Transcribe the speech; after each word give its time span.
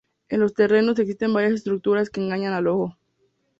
En 0.29 0.39
los 0.39 0.55
terrenos 0.55 0.97
existen 0.97 1.31
varias 1.31 1.53
estructuras 1.53 2.09
que 2.09 2.21
engañan 2.21 2.53
al 2.53 2.65
ojo. 2.65 2.97